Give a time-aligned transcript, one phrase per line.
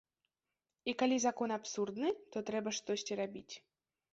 [0.91, 3.49] І калі закон абсурдны, то трэба штосьці рабіць.